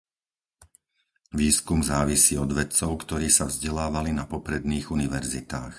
[1.41, 5.69] Výskum závisí od vedcov, ktorí sa vzdelávali na popredných univerzitách.